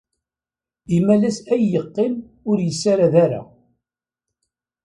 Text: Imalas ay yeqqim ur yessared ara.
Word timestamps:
Imalas 0.97 1.37
ay 1.53 1.63
yeqqim 1.71 2.13
ur 2.49 2.57
yessared 2.65 3.13
ara. 3.25 3.41